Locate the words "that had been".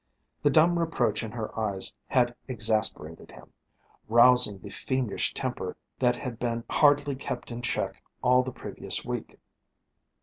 5.99-6.63